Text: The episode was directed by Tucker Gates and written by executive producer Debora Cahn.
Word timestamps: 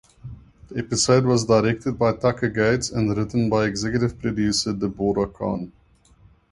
The 0.69 0.79
episode 0.79 1.25
was 1.25 1.45
directed 1.45 1.99
by 1.99 2.13
Tucker 2.13 2.49
Gates 2.49 2.89
and 2.89 3.15
written 3.15 3.51
by 3.51 3.67
executive 3.67 4.19
producer 4.19 4.73
Debora 4.73 5.31
Cahn. 5.31 5.71